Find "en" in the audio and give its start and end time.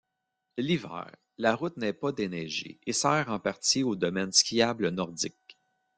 3.29-3.37